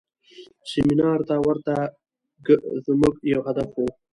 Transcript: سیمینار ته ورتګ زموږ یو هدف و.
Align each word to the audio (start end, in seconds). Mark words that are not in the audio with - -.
سیمینار 0.69 1.19
ته 1.27 1.35
ورتګ 1.45 2.47
زموږ 2.85 3.13
یو 3.33 3.41
هدف 3.47 3.69
و. 3.75 3.77